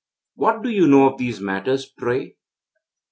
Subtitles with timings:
[0.33, 2.35] 'What do you know of these matters, pray?'